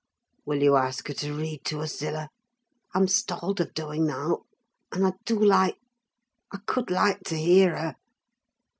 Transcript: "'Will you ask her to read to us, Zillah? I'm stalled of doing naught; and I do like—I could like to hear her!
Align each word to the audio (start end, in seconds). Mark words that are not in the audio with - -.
"'Will 0.47 0.63
you 0.63 0.77
ask 0.77 1.07
her 1.09 1.13
to 1.13 1.31
read 1.35 1.63
to 1.65 1.81
us, 1.81 1.99
Zillah? 1.99 2.29
I'm 2.95 3.07
stalled 3.07 3.61
of 3.61 3.75
doing 3.75 4.07
naught; 4.07 4.41
and 4.91 5.05
I 5.05 5.13
do 5.25 5.37
like—I 5.39 6.57
could 6.65 6.89
like 6.89 7.19
to 7.25 7.37
hear 7.37 7.77
her! 7.77 7.95